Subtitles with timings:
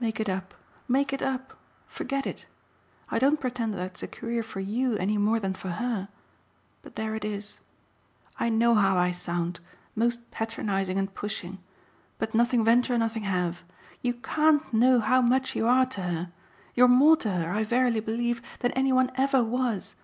[0.00, 0.54] Make it up,
[0.88, 2.46] make it up forget it.
[3.10, 6.08] I don't pretend that's a career for YOU any more than for her;
[6.82, 7.60] but there it is.
[8.40, 9.60] I know how I sound
[9.94, 11.58] most patronising and pushing;
[12.18, 13.62] but nothing venture nothing have.
[14.02, 16.32] You CAN'T know how much you are to her.
[16.74, 19.94] You're more to her, I verily believe, than any one EVER was.